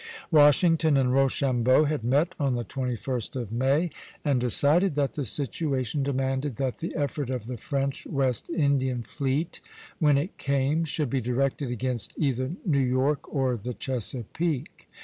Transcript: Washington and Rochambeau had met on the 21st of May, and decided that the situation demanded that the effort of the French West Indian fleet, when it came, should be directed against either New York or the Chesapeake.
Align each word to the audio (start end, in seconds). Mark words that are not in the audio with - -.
Washington 0.31 0.97
and 0.97 1.13
Rochambeau 1.13 1.83
had 1.83 2.03
met 2.03 2.33
on 2.39 2.55
the 2.55 2.63
21st 2.65 3.35
of 3.35 3.51
May, 3.51 3.91
and 4.25 4.41
decided 4.41 4.95
that 4.95 5.13
the 5.13 5.25
situation 5.25 6.01
demanded 6.01 6.55
that 6.55 6.79
the 6.79 6.95
effort 6.95 7.29
of 7.29 7.45
the 7.45 7.55
French 7.55 8.07
West 8.07 8.49
Indian 8.49 9.03
fleet, 9.03 9.61
when 9.99 10.17
it 10.17 10.39
came, 10.39 10.85
should 10.85 11.11
be 11.11 11.21
directed 11.21 11.69
against 11.69 12.13
either 12.17 12.55
New 12.65 12.79
York 12.79 13.31
or 13.31 13.55
the 13.55 13.75
Chesapeake. 13.75 14.89